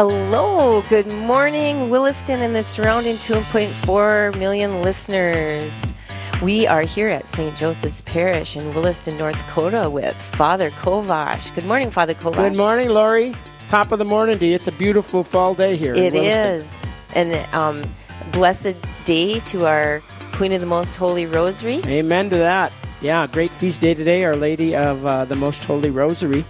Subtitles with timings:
[0.00, 5.92] Hello, good morning, Williston and the surrounding 2.4 million listeners.
[6.40, 7.56] We are here at St.
[7.56, 11.52] Joseph's Parish in Williston, North Dakota with Father Kovash.
[11.52, 12.36] Good morning, Father Kovash.
[12.36, 13.34] Good morning, Lori.
[13.66, 14.54] Top of the morning to you.
[14.54, 15.96] It's a beautiful fall day here.
[15.96, 16.92] It is.
[17.16, 17.82] And um,
[18.30, 21.82] blessed day to our Queen of the Most Holy Rosary.
[21.86, 22.72] Amen to that.
[23.00, 26.44] Yeah, great feast day today, Our Lady of uh, the Most Holy Rosary.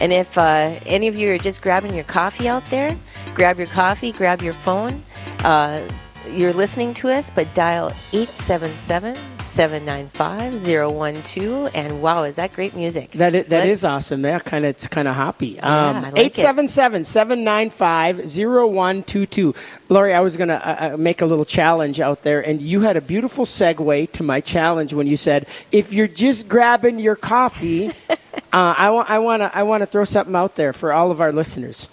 [0.00, 2.96] And if uh, any of you are just grabbing your coffee out there,
[3.34, 5.02] grab your coffee, grab your phone.
[5.40, 5.86] Uh,
[6.30, 11.70] you're listening to us, but dial 877 795 012.
[11.74, 13.10] And wow, is that great music?
[13.12, 14.22] That is, that is awesome.
[14.22, 15.60] That kind of It's kind of hoppy.
[15.60, 19.54] Um, 877 795 0122.
[19.88, 22.80] Lori, I was going to uh, uh, make a little challenge out there, and you
[22.80, 27.16] had a beautiful segue to my challenge when you said, if you're just grabbing your
[27.16, 28.14] coffee, uh,
[28.52, 31.32] I, wa- I want to I wanna throw something out there for all of our
[31.32, 31.88] listeners.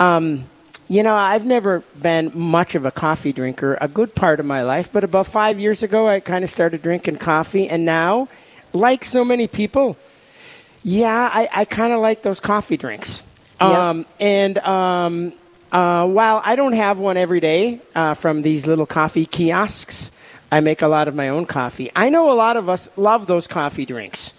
[0.00, 0.44] Um,
[0.88, 4.62] you know, I've never been much of a coffee drinker, a good part of my
[4.62, 8.28] life, but about five years ago, I kind of started drinking coffee, and now,
[8.72, 9.96] like so many people,
[10.82, 13.22] yeah, I, I kind of like those coffee drinks.
[13.60, 15.32] Um, and um,
[15.72, 20.10] uh, while I don't have one every day uh, from these little coffee kiosks,
[20.50, 21.90] I make a lot of my own coffee.
[21.94, 24.32] I know a lot of us love those coffee drinks.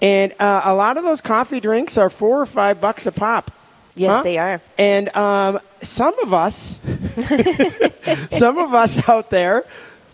[0.00, 3.50] And uh, a lot of those coffee drinks are four or five bucks a pop.
[3.94, 4.22] Yes, Huh?
[4.22, 4.60] they are.
[4.78, 6.80] And um, some of us,
[8.30, 9.64] some of us out there,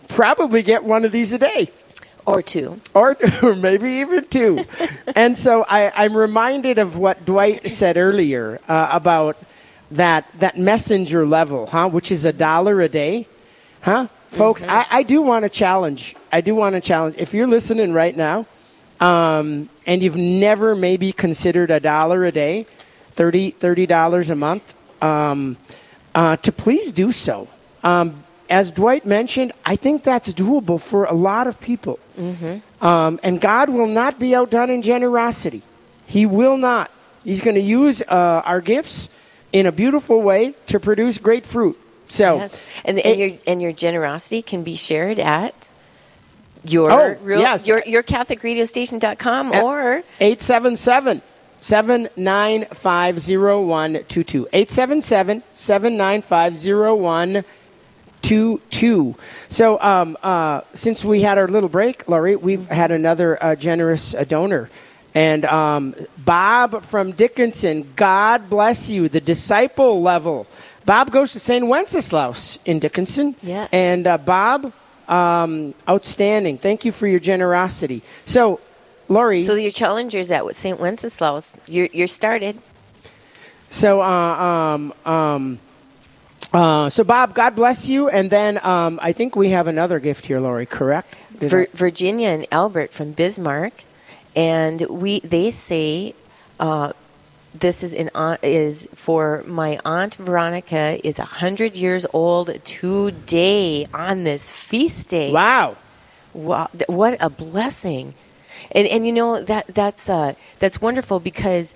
[0.07, 1.71] probably get one of these a day,
[2.25, 2.79] Or two.
[2.93, 4.65] or, or maybe even two.
[5.15, 9.37] and so I, I'm reminded of what Dwight said earlier uh, about
[9.91, 11.89] that that messenger level, huh?
[11.89, 13.25] Which is a dollar a day,
[13.81, 14.07] huh?
[14.27, 16.15] Folks, I, I do want to challenge.
[16.31, 17.15] I do want to challenge.
[17.17, 18.45] If you're listening right now,
[18.99, 22.67] um, and you've never maybe considered a dollar a day,
[23.13, 25.57] 30 dollars a month, um,
[26.15, 27.47] uh, to please do so.
[27.83, 31.99] Um, as Dwight mentioned, I think that's doable for a lot of people.
[32.81, 35.61] Um, and God will not be outdone in generosity.
[36.07, 36.89] He will not.
[37.23, 39.09] He's going to use uh, our gifts
[39.53, 41.77] in a beautiful way to produce great fruit.
[42.07, 45.69] So, Yes, and, and it- your and your generosity can be shared at
[46.67, 47.67] your Oh, real, yes.
[47.67, 51.21] your your CatholicRadioStation.com At- or 877
[51.61, 54.47] 795 0122.
[54.53, 59.15] 877 795 0122.
[59.49, 64.13] So, um, uh, since we had our little break, Laurie, we've had another uh, generous
[64.13, 64.69] uh, donor.
[65.15, 70.47] And um, Bob from Dickinson, God bless you, the disciple level.
[70.85, 71.65] Bob goes to St.
[71.65, 73.35] Wenceslaus in Dickinson.
[73.41, 73.69] Yes.
[73.71, 74.71] And uh, Bob,
[75.07, 76.57] um, outstanding.
[76.57, 78.01] Thank you for your generosity.
[78.25, 78.59] So,
[79.09, 79.41] Laurie.
[79.41, 80.79] so your challengers at St.
[80.79, 81.59] Wenceslaus.
[81.67, 82.59] You're you're started.
[83.69, 85.59] So, uh, um, um,
[86.53, 88.09] uh, so Bob, God bless you.
[88.09, 90.65] And then um, I think we have another gift here, Lori.
[90.65, 91.15] Correct?
[91.33, 93.83] Vir- Virginia and Albert from Bismarck,
[94.35, 96.15] and we they say
[96.59, 96.93] uh,
[97.53, 104.23] this is in aunt, is for my aunt Veronica is hundred years old today on
[104.23, 105.31] this feast day.
[105.31, 105.75] wow.
[106.31, 108.13] Wow, what a blessing!
[108.71, 111.75] And and you know that that's uh, that's wonderful because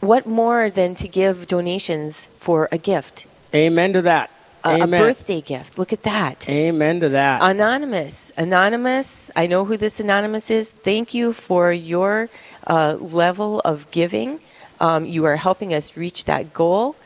[0.00, 4.30] what more than to give donations for a gift, Amen to that.
[4.64, 5.78] a, a birthday gift?
[5.78, 6.48] Look at that.
[6.48, 7.40] Amen to that.
[7.42, 9.30] Anonymous, anonymous.
[9.36, 10.70] I know who this anonymous is.
[10.70, 12.28] Thank you for your
[12.66, 14.40] uh, level of giving.
[14.80, 16.96] Um, you are helping us reach that goal.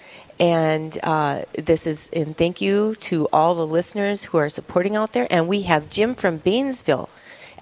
[0.41, 5.13] And uh, this is, and thank you to all the listeners who are supporting out
[5.13, 5.29] there.
[5.31, 7.09] And we have Jim from Bainesville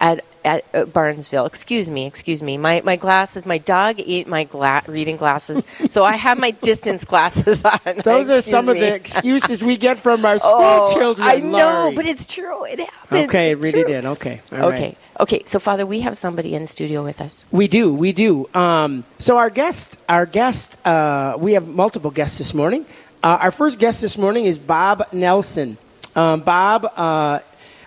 [0.01, 1.47] at, at uh, Barnesville.
[1.47, 2.59] Excuse me, excuse me.
[2.59, 5.65] My, my glasses, my dog ate my gla- reading glasses.
[5.87, 7.79] so I have my distance glasses on.
[8.05, 11.27] Those are some of the excuses we get from our school Oh, children.
[11.29, 12.65] I know, but it's true.
[12.67, 13.29] It happened.
[13.29, 13.93] okay, it really true.
[13.93, 14.05] did.
[14.05, 14.41] Okay.
[14.53, 14.75] All right.
[14.75, 14.97] Okay.
[15.21, 15.43] Okay.
[15.47, 17.45] So, Father, we have somebody in studio with us.
[17.51, 18.49] We do, we do.
[18.55, 22.87] Um, so our guest, our guest, uh, we have multiple guests this morning.
[23.23, 25.79] Uh, our first guest this morning is Bob Nelson.
[26.17, 27.39] Um, Bob uh,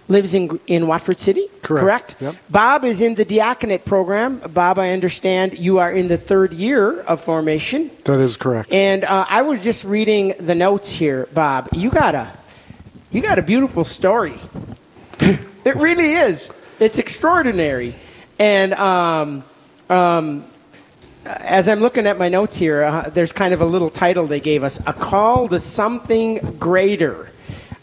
[0.08, 1.48] lives in in Watford City.
[1.62, 2.16] Correct.
[2.20, 2.36] Yep.
[2.50, 4.38] Bob is in the diaconate program.
[4.54, 7.90] Bob, I understand you are in the third year of formation.
[8.06, 8.72] That is correct.
[8.72, 11.70] And uh, I was just reading the notes here, Bob.
[11.72, 12.32] You got a,
[13.12, 14.40] you got a beautiful story.
[15.20, 16.50] it really is.
[16.80, 17.96] It's extraordinary.
[18.38, 19.44] And um,
[19.90, 20.44] um,
[21.26, 24.40] as I'm looking at my notes here, uh, there's kind of a little title they
[24.42, 27.30] gave us: "A Call to Something Greater."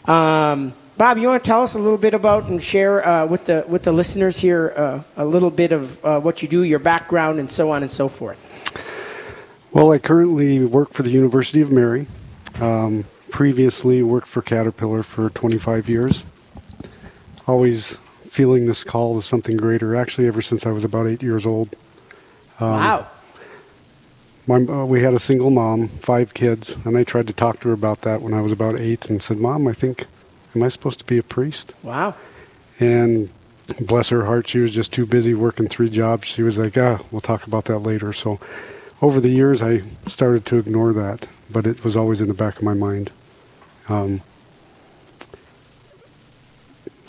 [0.05, 3.45] Um, Bob, you want to tell us a little bit about and share uh, with
[3.45, 6.79] the with the listeners here uh, a little bit of uh, what you do, your
[6.79, 8.39] background, and so on and so forth.
[9.71, 12.05] Well, I currently work for the University of Mary
[12.61, 16.23] Um, previously worked for Caterpillar for 25 years.
[17.47, 17.97] Always
[18.29, 19.95] feeling this call to something greater.
[19.95, 21.75] Actually, ever since I was about eight years old.
[22.59, 23.07] Um, wow.
[24.45, 27.69] My, uh, we had a single mom, five kids, and I tried to talk to
[27.69, 30.05] her about that when I was about eight, and said, "Mom, I think,
[30.55, 32.15] am I supposed to be a priest?" Wow.
[32.79, 33.29] And
[33.79, 36.27] bless her heart, she was just too busy working three jobs.
[36.27, 38.39] She was like, "Ah, we'll talk about that later." So,
[39.01, 42.57] over the years, I started to ignore that, but it was always in the back
[42.57, 43.11] of my mind.
[43.89, 44.21] Um,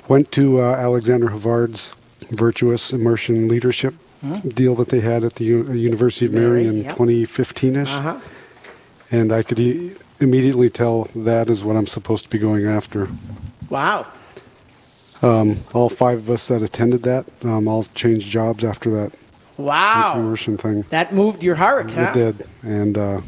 [0.09, 1.93] went to uh, Alexander Havard's
[2.31, 3.95] Virtuous Immersion Leadership
[4.47, 6.97] deal that they had at the U- University of Mary, Mary in yep.
[6.97, 8.21] 2015ish, uh-huh.
[9.11, 9.93] and I could e-
[10.25, 13.09] immediately tell that is what I'm supposed to be going after.
[13.71, 14.07] Wow.
[15.23, 19.13] Um, all five of us that attended that um, all changed jobs after that.
[19.57, 20.19] Wow.
[20.19, 20.83] Immersion thing.
[20.91, 22.13] That moved your heart, it huh?
[22.13, 23.21] did, and uh,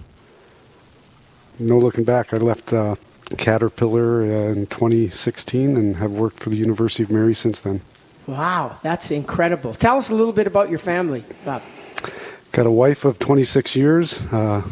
[1.58, 2.34] no looking back.
[2.34, 2.96] I left uh,
[3.38, 7.80] Caterpillar in 2016 and have worked for the University of Mary since then.
[8.26, 9.72] Wow, that's incredible.
[9.72, 11.62] Tell us a little bit about your family, Bob.
[12.52, 14.64] Got a wife of 26 years, a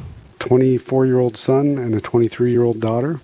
[0.45, 3.21] 24 year old son, and a 23 year old daughter.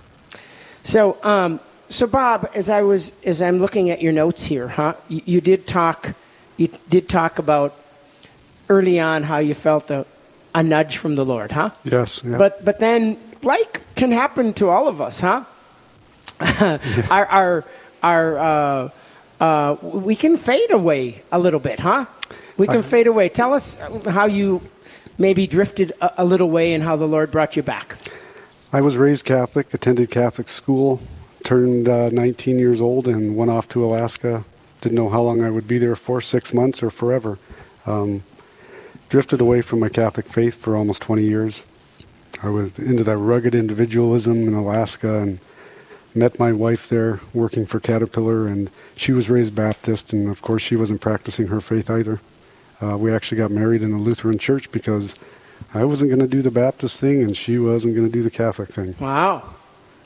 [0.83, 4.95] So, um, so, Bob, as I was as I'm looking at your notes here, huh?
[5.09, 6.15] You, you, did talk,
[6.57, 7.79] you did talk about
[8.69, 10.05] early on how you felt a,
[10.55, 11.71] a nudge from the Lord, huh?
[11.85, 12.23] Yes.
[12.25, 12.39] Yeah.
[12.39, 15.45] But but then, like can happen to all of us, huh?
[17.11, 17.65] our our
[18.03, 18.89] our uh,
[19.43, 22.06] uh, we can fade away a little bit, huh?
[22.56, 23.29] We can fade away.
[23.29, 24.61] Tell us how you
[25.19, 27.97] maybe drifted a, a little way and how the Lord brought you back.
[28.73, 31.00] I was raised Catholic, attended Catholic school,
[31.43, 34.44] turned uh, 19 years old and went off to Alaska.
[34.81, 37.39] Didn't know how long I would be there for, six months or forever.
[37.85, 38.23] Um,
[39.09, 41.67] drifted away from my Catholic faith for almost 20 years.
[42.44, 45.41] I was into that rugged individualism in Alaska and
[46.14, 50.62] met my wife there working for Caterpillar, and she was raised Baptist, and of course,
[50.62, 52.20] she wasn't practicing her faith either.
[52.81, 55.17] Uh, we actually got married in a Lutheran church because
[55.73, 58.31] I wasn't going to do the Baptist thing, and she wasn't going to do the
[58.31, 58.94] Catholic thing.
[58.99, 59.55] Wow.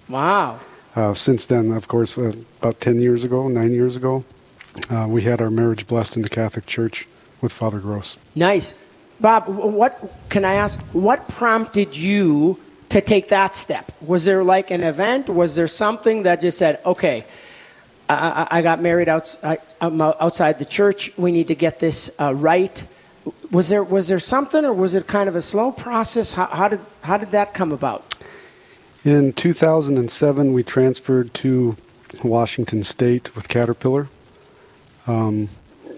[0.08, 0.60] Wow.
[0.94, 4.24] Uh, since then, of course, uh, about 10 years ago, nine years ago,
[4.90, 7.08] uh, we had our marriage blessed in the Catholic Church
[7.40, 8.18] with Father Gross.
[8.34, 8.74] Nice.
[9.20, 9.98] Bob, what
[10.28, 10.80] can I ask?
[10.92, 13.92] What prompted you to take that step?
[14.00, 15.28] Was there like an event?
[15.28, 17.24] Was there something that just said, okay,
[18.08, 21.16] I, I got married outside, outside the church.
[21.16, 22.86] We need to get this uh, right.
[23.50, 26.34] Was there was there something, or was it kind of a slow process?
[26.34, 28.14] How, how did how did that come about?
[29.04, 31.76] In 2007, we transferred to
[32.22, 34.08] Washington State with Caterpillar.
[35.08, 35.48] Um,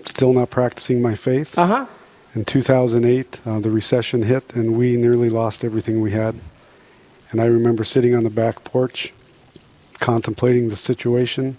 [0.07, 1.59] still not practicing my faith.
[1.59, 1.87] Uh huh.
[2.35, 6.37] In 2008, uh, the recession hit, and we nearly lost everything we had.
[7.31, 9.13] And I remember sitting on the back porch,
[10.01, 11.57] contemplating the situation,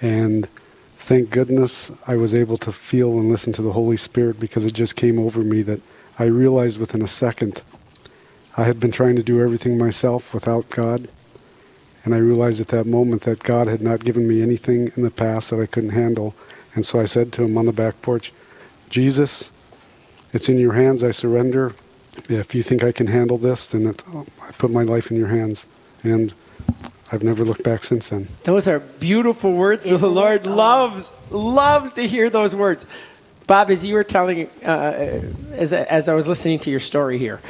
[0.00, 0.48] and
[0.96, 4.74] thank goodness I was able to feel and listen to the Holy Spirit because it
[4.74, 5.80] just came over me that
[6.18, 7.62] I realized within a second
[8.54, 11.08] I had been trying to do everything myself without God.
[12.04, 15.10] And I realized at that moment that God had not given me anything in the
[15.10, 16.34] past that I couldn't handle.
[16.74, 18.32] And so I said to him on the back porch,
[18.90, 19.52] Jesus,
[20.34, 21.02] it's in your hands.
[21.02, 21.74] I surrender.
[22.28, 25.66] If you think I can handle this, then I put my life in your hands.
[26.02, 26.34] And
[27.12, 28.28] I've never looked back since then.
[28.44, 29.84] Those are beautiful words.
[29.84, 32.86] Isn't the Lord loves loves to hear those words.
[33.46, 35.20] Bob, as you were telling, uh,
[35.52, 37.40] as as I was listening to your story here,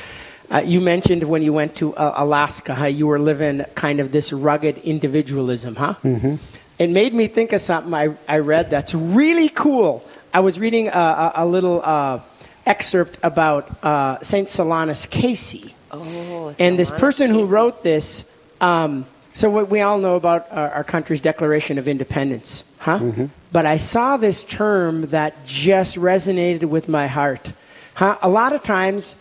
[0.51, 4.11] uh, you mentioned when you went to uh, Alaska how you were living kind of
[4.11, 5.95] this rugged individualism, huh?
[6.03, 6.35] Mm-hmm.
[6.79, 10.05] It made me think of something I, I read that's really cool.
[10.35, 12.19] I was reading a, a, a little uh,
[12.67, 14.47] excerpt about uh, St.
[14.47, 15.75] Solanus Casey.
[15.91, 17.41] Oh, and this person Casey.
[17.41, 18.25] who wrote this,
[18.61, 22.99] um, so what we all know about our, our, country's Declaration of Independence, huh?
[22.99, 23.27] Mm-hmm.
[23.51, 27.53] But I saw this term that just resonated with my heart.
[27.95, 28.19] Huh?
[28.23, 29.17] A lot of times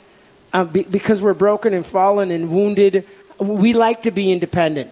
[0.54, 3.06] um, be, because we're broken and fallen and wounded,
[3.40, 4.92] we like to be independent.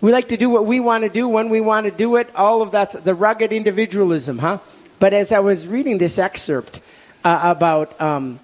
[0.00, 2.28] We like to do what we want to do when we want to do it.
[2.34, 4.58] All of that's the rugged individualism, huh?
[4.98, 6.80] But as I was reading this excerpt
[7.26, 8.38] uh, about um,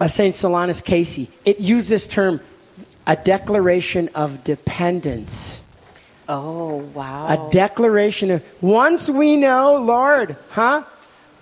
[0.00, 0.34] uh, St.
[0.34, 2.40] Solanus Casey, it used this term,
[3.06, 5.62] a declaration of dependence.
[6.28, 7.28] Oh, wow.
[7.28, 10.82] A declaration of, once we know, Lord, huh?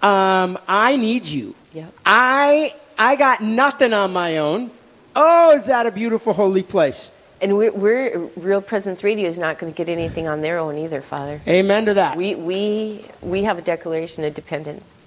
[0.02, 1.54] Um, I need you.
[1.72, 1.92] Yep.
[2.04, 4.70] I, I got nothing on my own.
[5.16, 7.10] Oh, is that a beautiful, holy place?
[7.40, 10.76] And we're, we're, Real Presence Radio is not going to get anything on their own
[10.76, 11.40] either, Father.
[11.48, 12.16] Amen to that.
[12.16, 14.98] We we we have a declaration of dependence.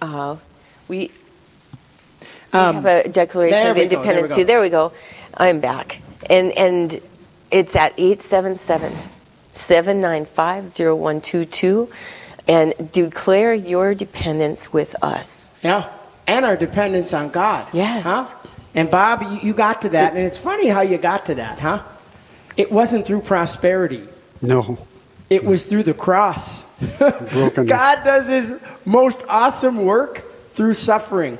[0.00, 0.36] Uh,
[0.88, 1.10] we,
[2.52, 4.44] we Um, have a declaration of we go, there independence too.
[4.44, 4.92] There we go.
[5.36, 6.00] I'm back,
[6.30, 7.00] and and
[7.50, 8.92] it's at 877
[9.52, 11.88] 795 0122
[12.46, 15.50] and declare your dependence with us.
[15.62, 15.88] Yeah,
[16.26, 17.66] and our dependence on God.
[17.72, 18.06] Yes.
[18.06, 18.34] Huh?
[18.74, 21.58] And Bob, you, you got to that, and it's funny how you got to that,
[21.58, 21.82] huh?
[22.56, 24.04] It wasn't through prosperity.
[24.42, 24.78] No.
[25.30, 26.64] It was through the cross.
[26.98, 31.38] God does His most awesome work through suffering.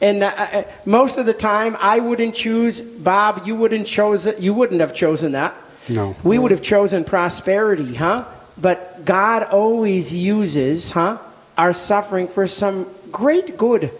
[0.00, 3.46] And uh, uh, most of the time, I wouldn't choose Bob.
[3.46, 4.40] You wouldn't chose it.
[4.40, 5.54] You wouldn't have chosen that.
[5.88, 6.14] No.
[6.22, 8.24] We would have chosen prosperity, huh?
[8.60, 11.18] But God always uses, huh,
[11.56, 13.90] our suffering for some great good.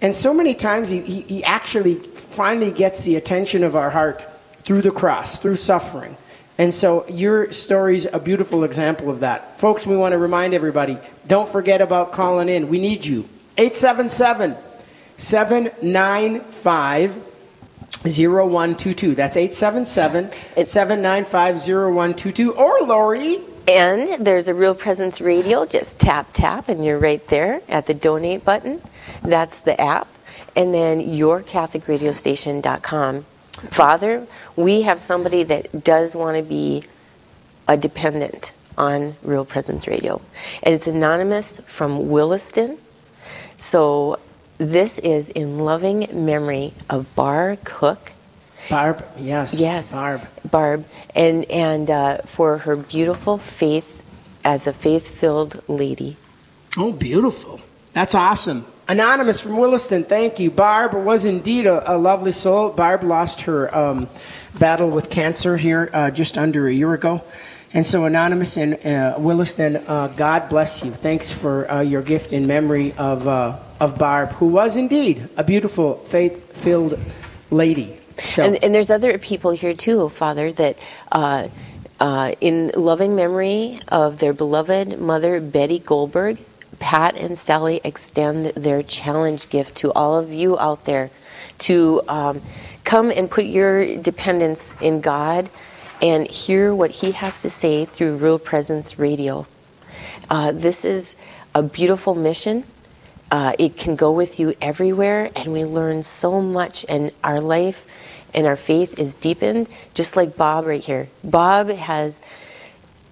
[0.00, 4.24] And so many times he, he, he actually finally gets the attention of our heart
[4.64, 6.16] through the cross, through suffering.
[6.58, 9.60] And so your story's a beautiful example of that.
[9.60, 12.68] Folks, we want to remind everybody don't forget about calling in.
[12.68, 13.28] We need you.
[13.56, 14.56] 877
[15.16, 17.16] 795
[18.02, 19.14] 0122.
[19.14, 20.30] That's 877
[20.66, 22.54] 795 0122.
[22.54, 23.38] Or Lori.
[23.68, 25.66] And there's a Real Presence Radio.
[25.66, 28.82] Just tap, tap, and you're right there at the donate button.
[29.22, 30.08] That's the app.
[30.56, 33.26] And then yourcatholicradiostation.com.
[33.70, 36.84] Father, we have somebody that does want to be
[37.66, 40.22] a dependent on Real Presence Radio.
[40.62, 42.78] And it's anonymous from Williston.
[43.56, 44.18] So
[44.58, 48.12] this is in loving memory of Barb Cook.
[48.70, 49.60] Barb, yes.
[49.60, 50.28] Yes, Barb.
[50.50, 50.84] Barb,
[51.14, 54.02] and and uh, for her beautiful faith
[54.44, 56.16] as a faith-filled lady.
[56.76, 57.60] Oh, beautiful.
[57.92, 58.66] That's awesome.
[58.88, 60.50] Anonymous from Williston, thank you.
[60.50, 62.70] Barb was indeed a, a lovely soul.
[62.70, 64.08] Barb lost her um,
[64.58, 67.22] battle with cancer here uh, just under a year ago.
[67.74, 70.90] And so, Anonymous in uh, Williston, uh, God bless you.
[70.90, 75.44] Thanks for uh, your gift in memory of, uh, of Barb, who was indeed a
[75.44, 76.98] beautiful, faith filled
[77.50, 77.94] lady.
[78.18, 80.78] So, And, and there's other people here too, Father, that
[81.12, 81.48] uh,
[82.00, 86.38] uh, in loving memory of their beloved mother, Betty Goldberg,
[86.78, 91.10] Pat and Sally extend their challenge gift to all of you out there
[91.58, 92.42] to um,
[92.84, 95.50] come and put your dependence in God
[96.00, 99.46] and hear what He has to say through Real Presence Radio.
[100.30, 101.16] Uh, this is
[101.54, 102.64] a beautiful mission.
[103.30, 107.86] Uh, it can go with you everywhere, and we learn so much, and our life
[108.34, 111.08] and our faith is deepened, just like Bob right here.
[111.24, 112.22] Bob has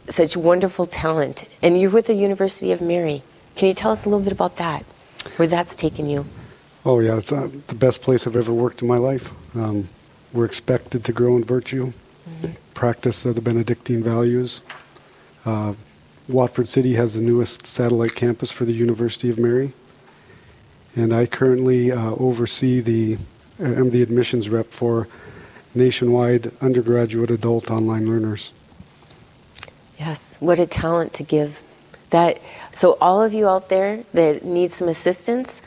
[0.08, 3.22] such wonderful talent, and you're with the University of Mary.
[3.56, 4.82] Can you tell us a little bit about that,
[5.36, 6.26] where that's taken you?
[6.84, 9.32] Oh, yeah, it's uh, the best place I've ever worked in my life.
[9.56, 9.88] Um,
[10.32, 11.94] we're expected to grow in virtue,
[12.74, 14.60] practice the Benedictine values.
[15.46, 15.72] Uh,
[16.28, 19.72] Watford City has the newest satellite campus for the University of Mary.
[20.94, 23.16] And I currently uh, oversee the,
[23.58, 25.08] I'm the admissions rep for
[25.74, 28.52] nationwide undergraduate adult online learners.
[29.98, 31.62] Yes, what a talent to give.
[32.10, 35.62] That so all of you out there that need some assistance,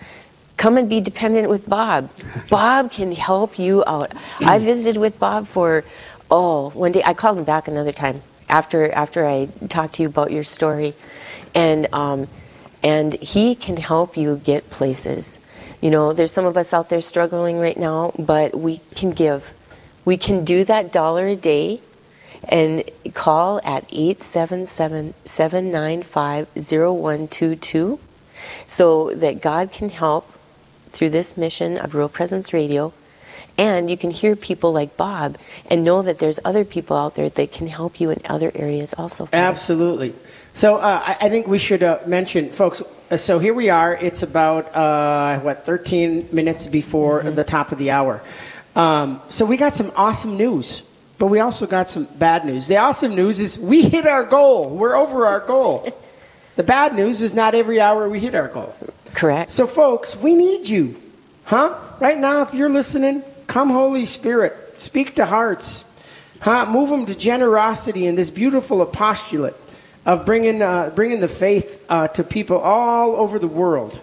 [0.58, 2.12] come and be dependent with Bob.
[2.50, 4.13] Bob can help you out.
[4.41, 5.84] I visited with Bob for
[6.31, 10.10] oh, one day I called him back another time after after I talked to you
[10.10, 10.93] about your story.
[11.55, 12.27] And um,
[12.84, 15.39] and he can help you get places.
[15.81, 19.53] You know, there's some of us out there struggling right now, but we can give.
[20.05, 21.81] We can do that dollar a day
[22.48, 28.00] and call at 877 795 0122
[28.65, 30.31] so that God can help
[30.91, 32.93] through this mission of Real Presence Radio.
[33.58, 35.38] And you can hear people like Bob
[35.69, 38.93] and know that there's other people out there that can help you in other areas
[38.93, 39.27] also.
[39.34, 40.13] Absolutely.
[40.53, 42.81] So uh, I, I think we should uh, mention, folks.
[43.12, 43.96] Uh, so here we are.
[43.96, 48.22] It's about uh, what 13 minutes before the top of the hour.
[48.75, 50.84] Um, so we got some awesome news,
[51.19, 52.67] but we also got some bad news.
[52.67, 54.69] The awesome news is we hit our goal.
[54.69, 55.88] We're over our goal.
[56.55, 58.73] the bad news is not every hour we hit our goal.
[59.13, 59.51] Correct.
[59.51, 60.95] So, folks, we need you.
[61.43, 61.77] Huh?
[61.99, 64.79] Right now, if you're listening, come, Holy Spirit.
[64.79, 65.83] Speak to hearts.
[66.39, 66.65] Huh?
[66.65, 69.57] Move them to generosity in this beautiful apostolate
[70.05, 74.01] of bringing, uh, bringing the faith uh, to people all over the world.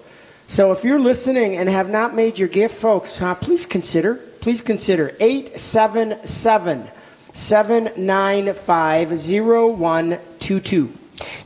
[0.48, 4.16] So if you're listening and have not made your gift, folks, uh, please consider.
[4.16, 6.88] Please consider 877
[7.36, 10.92] 795 0122.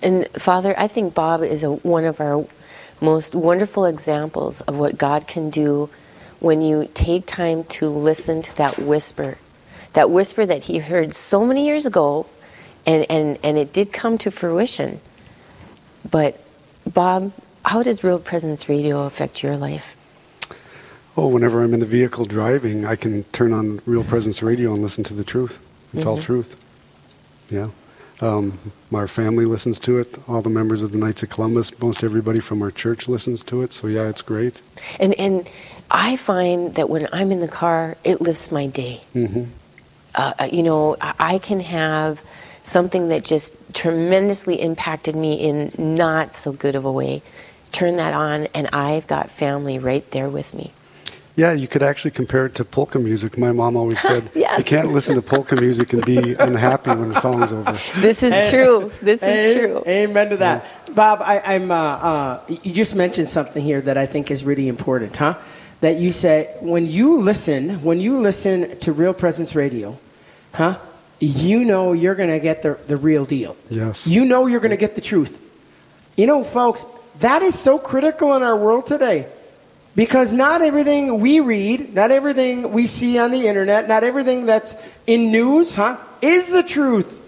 [0.01, 2.47] And Father, I think Bob is a, one of our
[3.01, 5.91] most wonderful examples of what God can do
[6.39, 9.39] when you take time to listen to that whisper.
[9.95, 12.27] That whisper that he heard so many years ago,
[12.87, 15.01] and, and, and it did come to fruition.
[16.09, 16.41] But,
[16.87, 17.33] Bob,
[17.65, 19.97] how does Real Presence Radio affect your life?
[21.17, 24.81] Oh, whenever I'm in the vehicle driving, I can turn on Real Presence Radio and
[24.81, 25.59] listen to the truth.
[25.93, 26.09] It's mm-hmm.
[26.09, 26.57] all truth.
[27.51, 27.69] Yeah.
[28.21, 28.59] Um,
[28.93, 30.19] our family listens to it.
[30.29, 33.63] All the members of the Knights of Columbus, most everybody from our church listens to
[33.63, 33.73] it.
[33.73, 34.61] So yeah, it's great.
[34.99, 35.49] And and
[35.91, 39.01] I find that when I'm in the car, it lifts my day.
[39.15, 39.45] Mm-hmm.
[40.15, 42.23] Uh, uh you know, I can have
[42.63, 47.23] something that just tremendously impacted me in not so good of a way.
[47.73, 50.73] Turn that on, and I've got family right there with me.
[51.37, 53.39] Yeah, you could actually compare it to polka music.
[53.39, 54.59] My mom always said yes.
[54.59, 57.79] you can't listen to polka music and be unhappy when the song's over.
[57.97, 58.93] This is true.
[59.01, 59.83] This is true.
[59.87, 60.65] Amen to that.
[60.65, 60.95] Yeah.
[60.95, 64.69] Bob, I, am uh, uh, you just mentioned something here that I think is really
[64.69, 65.39] important, huh?
[65.81, 69.99] That you say when you listen, when you listen to Real Presence Radio,
[70.53, 70.79] huh?
[71.21, 73.57] You know you're going to get the, the real deal.
[73.69, 74.07] Yes.
[74.07, 75.41] You know you're going to get the truth.
[76.17, 76.87] You know, folks,
[77.21, 79.27] that is so critical in our world today.
[79.97, 84.77] Because not everything we read, not everything we see on the internet, not everything that's
[85.07, 87.19] in news, huh, is the truth.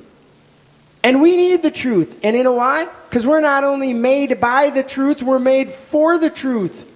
[1.04, 2.20] And we need the truth.
[2.22, 2.88] And you know why?
[3.08, 6.88] Because we're not only made by the truth, we're made for the truth.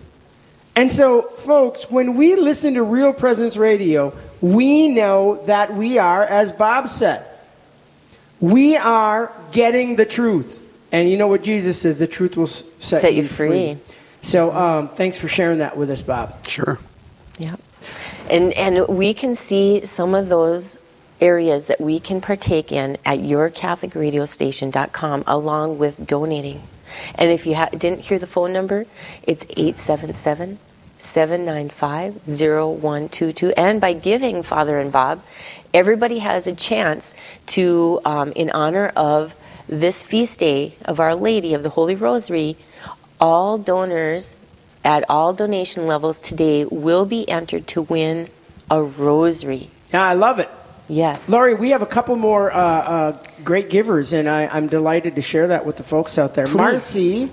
[0.76, 6.22] And so, folks, when we listen to Real Presence Radio, we know that we are,
[6.22, 7.24] as Bob said,
[8.40, 10.60] we are getting the truth.
[10.92, 13.74] And you know what Jesus says the truth will set, set you free.
[13.74, 13.95] free.
[14.26, 16.44] So um, thanks for sharing that with us, Bob.
[16.48, 16.80] Sure.
[17.38, 17.54] Yeah.
[18.28, 20.80] And, and we can see some of those
[21.20, 26.60] areas that we can partake in at yourcatholicradiostation.com along with donating.
[27.14, 28.86] And if you ha- didn't hear the phone number,
[29.22, 30.58] it's 877
[30.98, 33.52] 795 0122.
[33.56, 35.22] And by giving Father and Bob,
[35.72, 37.14] everybody has a chance
[37.46, 39.36] to, um, in honor of
[39.68, 42.56] this feast day of Our Lady of the Holy Rosary,
[43.20, 44.36] all donors
[44.84, 48.28] at all donation levels today will be entered to win
[48.70, 49.70] a rosary.
[49.92, 50.48] Yeah, I love it.
[50.88, 51.28] Yes.
[51.28, 55.22] Laurie, we have a couple more uh, uh, great givers, and I, am delighted to
[55.22, 56.46] share that with the folks out there.
[56.46, 56.56] Please.
[56.56, 57.30] Marcy.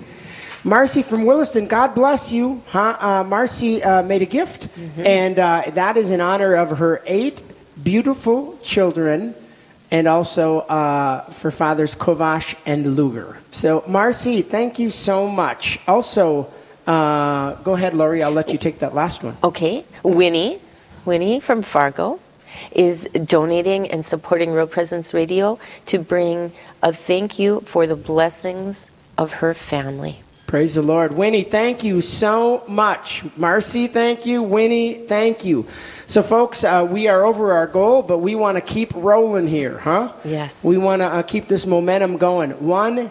[0.64, 2.62] Marcy from Williston, God bless you.
[2.68, 2.96] Huh?
[2.98, 5.06] Uh, Marcy uh, made a gift, mm-hmm.
[5.06, 7.42] and uh, that is in honor of her eight
[7.82, 9.34] beautiful children
[9.94, 13.38] and also uh, for Fathers Kovash and Luger.
[13.52, 15.78] So, Marcy, thank you so much.
[15.86, 16.50] Also,
[16.84, 18.20] uh, go ahead, Laurie.
[18.20, 19.36] I'll let you take that last one.
[19.44, 19.84] Okay.
[20.02, 20.58] Winnie,
[21.04, 22.18] Winnie from Fargo
[22.72, 26.50] is donating and supporting Real Presence Radio to bring
[26.82, 30.23] a thank you for the blessings of her family.
[30.46, 31.12] Praise the Lord.
[31.12, 33.22] Winnie, thank you so much.
[33.36, 34.42] Marcy, thank you.
[34.42, 35.66] Winnie, thank you.
[36.06, 39.78] So, folks, uh, we are over our goal, but we want to keep rolling here,
[39.78, 40.12] huh?
[40.24, 40.64] Yes.
[40.64, 42.50] We want to uh, keep this momentum going.
[42.50, 43.10] 1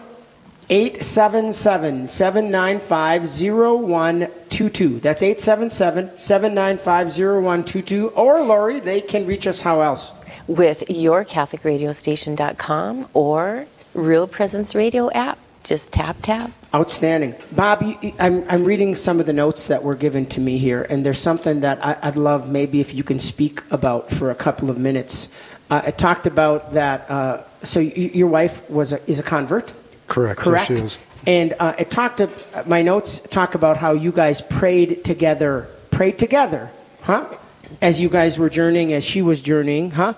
[0.70, 5.00] 877 795 0122.
[5.00, 8.08] That's 877 795 0122.
[8.10, 10.12] Or, Lori, they can reach us how else?
[10.46, 15.38] With yourcatholicradiostation.com or Real Presence Radio app.
[15.64, 16.50] Just tap, tap.
[16.74, 17.36] Outstanding.
[17.52, 17.84] Bob,
[18.18, 21.20] I'm, I'm reading some of the notes that were given to me here, and there's
[21.20, 24.76] something that I, would love maybe if you can speak about for a couple of
[24.76, 25.28] minutes.
[25.70, 29.72] Uh, it talked about that, uh, so your wife was a, is a convert?
[30.08, 30.40] Correct.
[30.40, 30.70] Correct.
[30.70, 32.28] Yes, and uh, it talked, to,
[32.66, 37.24] my notes talk about how you guys prayed together, prayed together, huh?
[37.80, 40.14] As you guys were journeying, as she was journeying, huh?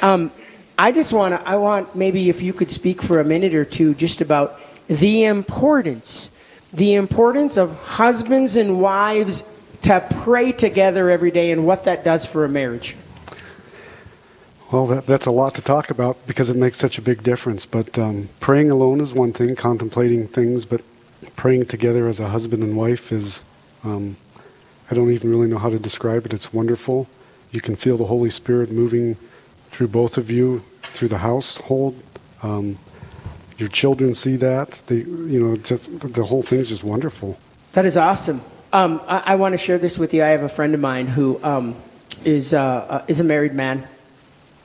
[0.00, 0.32] Um,
[0.78, 3.64] I just want to, I want maybe if you could speak for a minute or
[3.64, 6.30] two just about the importance,
[6.72, 9.44] the importance of husbands and wives
[9.82, 12.96] to pray together every day and what that does for a marriage.
[14.72, 17.66] Well, that, that's a lot to talk about because it makes such a big difference.
[17.66, 20.82] But um, praying alone is one thing, contemplating things, but
[21.36, 23.42] praying together as a husband and wife is,
[23.84, 24.16] um,
[24.90, 26.32] I don't even really know how to describe it.
[26.32, 27.08] It's wonderful.
[27.52, 29.16] You can feel the Holy Spirit moving
[29.70, 32.02] through both of you, through the household.
[32.42, 32.78] Um,
[33.58, 34.70] your children see that.
[34.86, 37.38] They, you know, just, the whole thing's just wonderful.
[37.72, 38.40] That is awesome.
[38.72, 40.22] Um, I, I want to share this with you.
[40.22, 41.76] I have a friend of mine who um,
[42.24, 43.86] is uh, uh, is a married man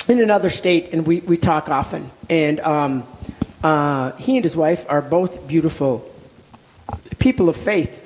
[0.08, 2.10] in another state, and we, we talk often.
[2.30, 3.08] And um,
[3.64, 6.10] uh, he and his wife are both beautiful
[7.20, 8.00] people of faith,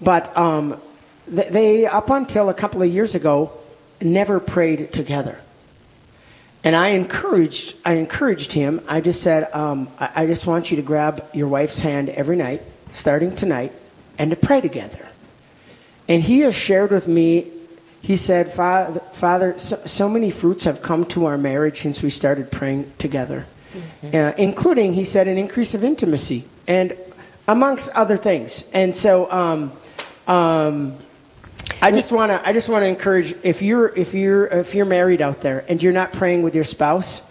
[0.00, 0.80] but um,
[1.28, 3.52] they, up until a couple of years ago,
[4.00, 5.38] never prayed together.
[6.64, 8.80] And I encouraged, I encouraged him.
[8.88, 12.36] I just said, um, I, I just want you to grab your wife's hand every
[12.36, 13.72] night, starting tonight,
[14.18, 15.06] and to pray together.
[16.08, 17.52] And he has shared with me,
[18.00, 22.10] he said, Father, Father so, so many fruits have come to our marriage since we
[22.10, 24.16] started praying together, mm-hmm.
[24.16, 26.96] uh, including, he said, an increase of intimacy, and
[27.46, 28.66] amongst other things.
[28.72, 29.72] And so, um,
[30.26, 30.96] um,
[31.84, 34.86] I just want to I just want to encourage if you're if you're if you're
[34.86, 37.22] married out there and you're not praying with your spouse,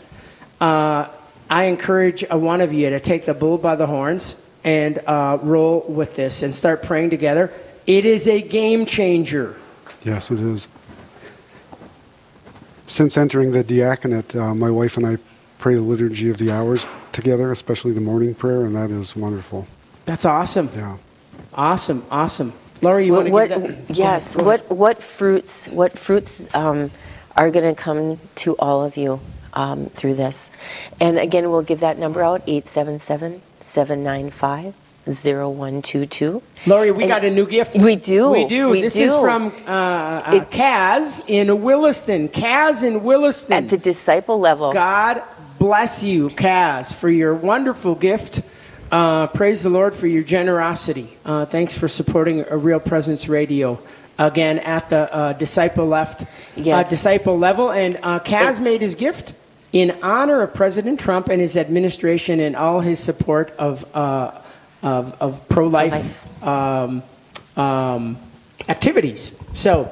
[0.62, 1.08] uh,
[1.50, 5.40] I encourage a one of you to take the bull by the horns and uh,
[5.42, 7.52] roll with this and start praying together.
[7.88, 9.56] It is a game changer.
[10.04, 10.68] Yes, it is.
[12.86, 15.18] Since entering the diaconate, uh, my wife and I
[15.58, 19.66] pray the liturgy of the hours together, especially the morning prayer, and that is wonderful.
[20.06, 20.70] That's awesome.
[20.76, 20.98] Yeah.
[21.56, 22.54] Awesome, awesome.
[22.84, 23.98] Laurie, you what, want to give that?
[23.98, 24.36] Yes.
[24.36, 26.92] What what fruits what fruits um,
[27.36, 29.20] are going to come to all of you
[29.54, 30.52] um, through this?
[31.00, 36.42] And again, we'll give that number out 877 795 0122.
[36.66, 37.76] Laurie, we and got a new gift.
[37.76, 38.30] We do.
[38.32, 38.70] We do.
[38.70, 39.04] We this do.
[39.04, 42.30] is from uh, uh, Kaz in Williston.
[42.30, 43.54] Kaz in Williston.
[43.54, 44.72] At the disciple level.
[44.72, 45.24] God
[45.60, 48.42] bless you, Kaz, for your wonderful gift
[48.94, 51.18] uh, praise the Lord for your generosity.
[51.26, 53.80] Uh, thanks for supporting a Real Presence Radio.
[54.20, 56.26] Again, at the uh, disciple left, uh,
[56.58, 56.92] yes.
[56.92, 59.34] disciple level, and uh, Kaz made his gift
[59.72, 64.40] in honor of President Trump and his administration and all his support of uh,
[64.84, 67.02] of, of pro life um,
[67.58, 68.18] um,
[68.70, 69.36] activities.
[69.56, 69.90] So,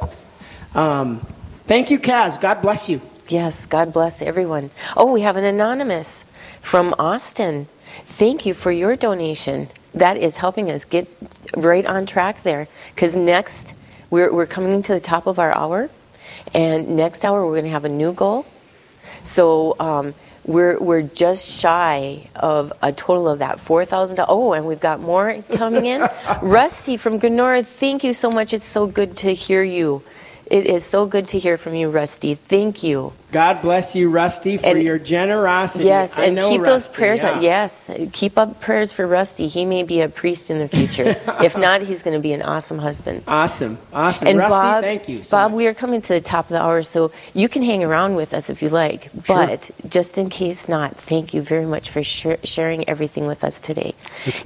[0.76, 1.26] um,
[1.66, 2.40] thank you, Kaz.
[2.40, 3.02] God bless you.
[3.30, 4.70] Yes, God bless everyone.
[4.96, 6.24] Oh, we have an anonymous
[6.62, 7.66] from Austin.
[8.06, 9.70] Thank you for your donation.
[9.94, 11.08] That is helping us get
[11.56, 12.68] right on track there.
[12.94, 13.76] Because next,
[14.10, 15.90] we're, we're coming to the top of our hour,
[16.54, 18.46] and next hour we're going to have a new goal.
[19.24, 20.14] So um,
[20.46, 24.20] we're we're just shy of a total of that four thousand.
[24.28, 26.08] Oh, and we've got more coming in.
[26.42, 28.54] Rusty from Grenora, thank you so much.
[28.54, 30.04] It's so good to hear you.
[30.48, 32.36] It is so good to hear from you, Rusty.
[32.36, 33.14] Thank you.
[33.32, 35.86] God bless you, Rusty, for and, your generosity.
[35.86, 37.24] Yes, I and keep Rusty, those prayers.
[37.24, 37.30] Yeah.
[37.30, 37.42] Up.
[37.42, 39.48] Yes, keep up prayers for Rusty.
[39.48, 41.16] He may be a priest in the future.
[41.42, 43.24] if not, he's going to be an awesome husband.
[43.28, 44.28] Awesome, awesome.
[44.28, 45.24] And Rusty, Bob, thank you.
[45.24, 45.58] So Bob, much.
[45.58, 48.34] we are coming to the top of the hour, so you can hang around with
[48.34, 49.04] us if you like.
[49.04, 49.22] Sure.
[49.28, 53.62] But just in case not, thank you very much for sh- sharing everything with us
[53.62, 53.94] today.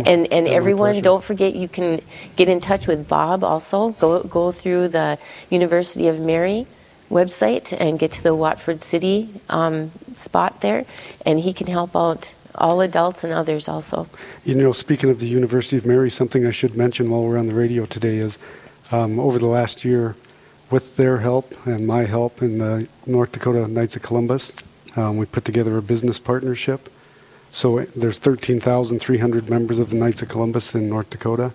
[0.06, 2.02] and and everyone, don't forget you can
[2.36, 3.44] get in touch with Bob.
[3.44, 5.18] Also, go go through the
[5.50, 6.68] University of Mary
[7.16, 10.86] website and get to the Watford City um, spot there,
[11.26, 14.08] and he can help out all adults and others also.
[14.44, 17.48] You know, speaking of the University of Mary, something I should mention while we're on
[17.48, 18.38] the radio today is
[18.92, 20.16] um, over the last year,
[20.72, 24.56] with their help and my help in the North Dakota Knights of Columbus,
[24.96, 26.90] um, we put together a business partnership.
[27.52, 31.54] So there's 13,300 members of the Knights of Columbus in North Dakota.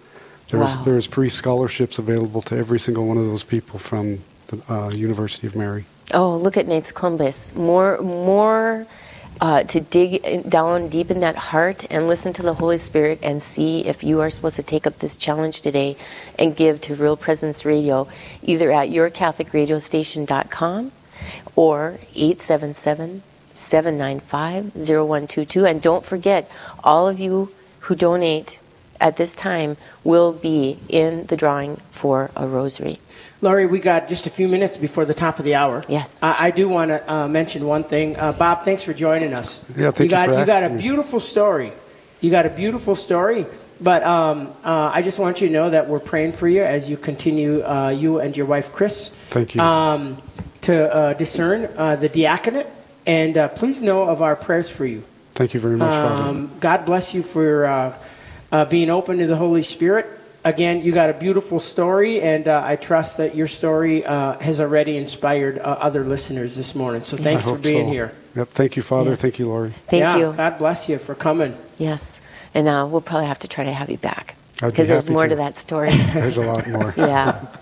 [0.48, 0.82] There's, wow.
[0.84, 4.20] there's free scholarships available to every single one of those people from
[4.50, 5.86] the uh, University of Mary.
[6.12, 7.54] Oh, look at Knights Columbus.
[7.54, 8.86] More, more
[9.40, 13.42] uh, to dig down deep in that heart and listen to the Holy Spirit and
[13.42, 15.96] see if you are supposed to take up this challenge today
[16.38, 18.06] and give to Real Presence Radio,
[18.42, 20.92] either at yourcatholicradiostation.com
[21.56, 25.66] or 877 795 0122.
[25.66, 26.48] And don't forget,
[26.84, 28.59] all of you who donate
[29.00, 32.98] at this time will be in the drawing for a rosary.
[33.42, 35.82] Laurie, we got just a few minutes before the top of the hour.
[35.88, 36.22] Yes.
[36.22, 38.16] Uh, I do want to uh, mention one thing.
[38.18, 39.64] Uh, Bob, thanks for joining us.
[39.76, 40.08] Yeah, thank you.
[40.08, 41.72] Got, you you got a beautiful story.
[42.20, 43.46] You got a beautiful story.
[43.80, 46.90] But um, uh, I just want you to know that we're praying for you as
[46.90, 49.08] you continue, uh, you and your wife, Chris.
[49.30, 49.62] Thank you.
[49.62, 50.18] Um,
[50.62, 52.66] to uh, discern the diaconate.
[53.06, 55.02] And please know of our prayers for you.
[55.32, 56.28] Thank you very much, Father.
[56.28, 57.96] Um, God bless you for
[58.68, 62.76] being open to the Holy Spirit again, you got a beautiful story, and uh, I
[62.76, 67.02] trust that your story uh, has already inspired uh, other listeners this morning.
[67.02, 67.92] So thanks for being so.
[67.92, 68.14] here.
[68.36, 68.48] Yep.
[68.48, 69.10] Thank you, Father.
[69.10, 69.22] Yes.
[69.22, 69.70] Thank you, Laurie.
[69.70, 70.32] Thank yeah, you.
[70.32, 71.56] God bless you for coming.
[71.78, 72.20] Yes.
[72.54, 74.36] And uh, we'll probably have to try to have you back.
[74.62, 75.30] I'd be Because there's more to.
[75.30, 75.90] to that story.
[76.12, 76.94] There's a lot more.
[76.96, 77.46] yeah.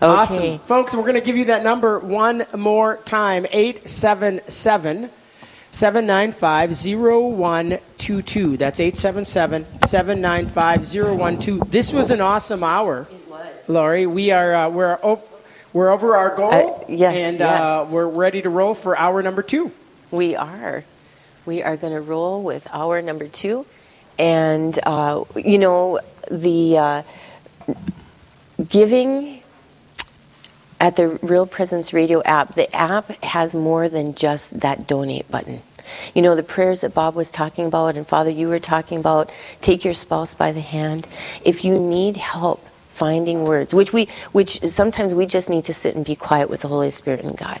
[0.00, 0.36] Awesome.
[0.36, 0.58] Okay.
[0.58, 5.10] Folks, we're going to give you that number one more time 877
[5.70, 8.56] 795 0122.
[8.56, 11.60] That's 877 795 0122.
[11.70, 13.06] This was an awesome hour.
[13.10, 13.68] It was.
[13.68, 15.22] Laurie, we are uh, we're over,
[15.72, 17.60] we're over our goal, Uh, yes, and yes.
[17.60, 19.72] Uh, we're ready to roll for hour number two.
[20.10, 20.84] We are.
[21.44, 23.66] we are going to roll with hour number two.
[24.18, 26.00] And, uh, you know,
[26.30, 27.02] the uh,
[28.68, 29.37] giving
[30.80, 35.62] at the Real Presence Radio app, the app has more than just that donate button.
[36.14, 39.32] You know, the prayers that Bob was talking about, and Father, you were talking about,
[39.60, 41.08] take your spouse by the hand.
[41.44, 45.96] If you need help finding words, which we, which sometimes we just need to sit
[45.96, 47.60] and be quiet with the Holy Spirit and God.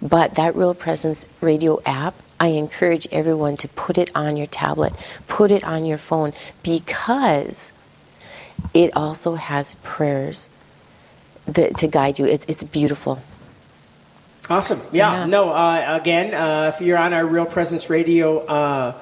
[0.00, 4.92] But that Real Presence Radio app, I encourage everyone to put it on your tablet,
[5.26, 7.72] put it on your phone, because
[8.74, 10.50] it also has prayers
[11.46, 12.26] that, to guide you.
[12.26, 13.20] It, it's beautiful.
[14.48, 14.80] Awesome.
[14.92, 15.12] Yeah.
[15.12, 15.26] yeah.
[15.26, 15.50] No.
[15.50, 18.94] Uh, again, uh, if you're on our Real Presence Radio uh,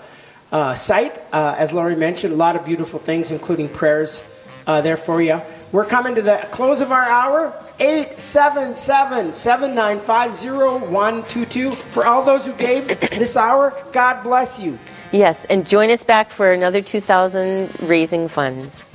[0.53, 4.23] uh site, uh, as Laurie mentioned, a lot of beautiful things, including prayers
[4.67, 5.41] uh, there for you.
[5.73, 7.53] We're coming to the close of our hour.
[7.81, 11.73] 877 795 0122.
[11.73, 14.79] For all those who gave this hour, God bless you.
[15.11, 18.89] Yes, and join us back for another 2000 raising funds.